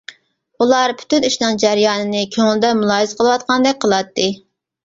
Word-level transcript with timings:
ئۇلار 0.63 0.93
پۈتۈن 1.01 1.27
ئىشنىڭ 1.29 1.59
جەريانىنى 1.65 2.23
كۆڭلىدە 2.37 2.73
مۇلاھىزە 2.81 3.21
قىلىۋاتقاندەك 3.21 3.81
قىلاتتى. 3.87 4.31